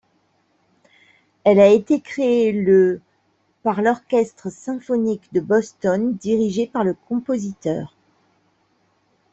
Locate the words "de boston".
5.31-6.15